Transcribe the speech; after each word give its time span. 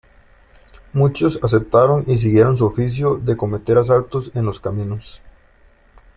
Muchos 0.93 1.39
aceptaron 1.43 2.03
y 2.07 2.17
siguieron 2.17 2.57
su 2.57 2.65
oficio 2.65 3.17
de 3.17 3.37
cometer 3.37 3.77
asaltos 3.77 4.31
en 4.33 4.45
los 4.45 4.59
caminos. 4.59 5.21